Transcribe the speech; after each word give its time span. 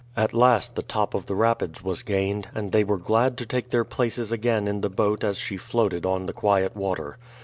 At 0.17 0.33
last 0.33 0.73
the 0.73 0.81
top 0.81 1.13
of 1.13 1.27
the 1.27 1.35
rapids 1.35 1.83
was 1.83 2.01
gained, 2.01 2.49
and 2.55 2.71
they 2.71 2.83
were 2.83 2.97
glad 2.97 3.37
to 3.37 3.45
take 3.45 3.69
their 3.69 3.83
places 3.83 4.31
again 4.31 4.67
in 4.67 4.81
the 4.81 4.89
boat 4.89 5.23
as 5.23 5.37
she 5.37 5.57
floated 5.57 6.07
on 6.07 6.25
the 6.25 6.33
quiet 6.33 6.75
water. 6.75 7.19